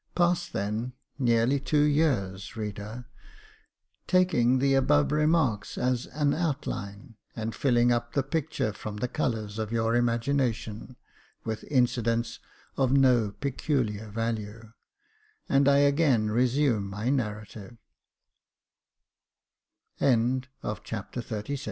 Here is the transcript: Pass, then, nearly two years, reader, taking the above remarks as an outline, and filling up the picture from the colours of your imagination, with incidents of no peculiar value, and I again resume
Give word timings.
Pass, 0.15 0.49
then, 0.49 0.93
nearly 1.19 1.59
two 1.59 1.83
years, 1.83 2.57
reader, 2.57 3.05
taking 4.07 4.57
the 4.57 4.73
above 4.73 5.11
remarks 5.11 5.77
as 5.77 6.07
an 6.07 6.33
outline, 6.33 7.17
and 7.35 7.53
filling 7.53 7.91
up 7.91 8.13
the 8.13 8.23
picture 8.23 8.73
from 8.73 8.97
the 8.97 9.07
colours 9.07 9.59
of 9.59 9.71
your 9.71 9.95
imagination, 9.95 10.95
with 11.43 11.63
incidents 11.65 12.39
of 12.77 12.91
no 12.91 13.29
peculiar 13.29 14.09
value, 14.09 14.71
and 15.49 15.67
I 15.69 15.77
again 15.85 16.31
resume 16.31 16.95